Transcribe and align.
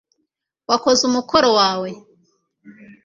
wakoze 0.69 1.01
umukoro 1.09 1.49
wawe 1.57 1.89